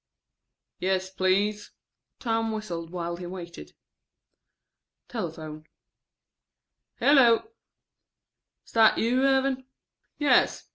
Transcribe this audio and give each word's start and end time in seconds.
"Yes, 0.79 1.11
please." 1.11 1.69
Tom 2.17 2.51
whistled 2.51 2.89
while 2.89 3.17
he 3.17 3.27
waited. 3.27 3.73
Telephone: 5.07 5.67
("Hello.") 6.95 7.51
"Is 8.65 8.71
that 8.71 8.97
you, 8.97 9.23
Evan?" 9.23 9.67
("Yes. 10.17 10.67